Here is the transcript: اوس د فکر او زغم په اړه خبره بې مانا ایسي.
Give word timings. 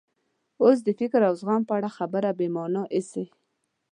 اوس 0.63 0.77
د 0.83 0.89
فکر 0.99 1.21
او 1.29 1.33
زغم 1.41 1.61
په 1.67 1.73
اړه 1.77 1.89
خبره 1.97 2.29
بې 2.37 2.47
مانا 2.55 2.83
ایسي. 2.95 3.25